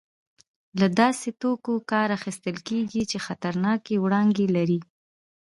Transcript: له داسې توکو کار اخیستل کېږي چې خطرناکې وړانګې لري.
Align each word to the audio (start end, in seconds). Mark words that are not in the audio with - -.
له 0.79 0.87
داسې 0.99 1.27
توکو 1.41 1.73
کار 1.91 2.09
اخیستل 2.17 2.57
کېږي 2.67 3.01
چې 3.09 3.17
خطرناکې 3.25 3.95
وړانګې 4.03 4.47
لري. 4.55 4.79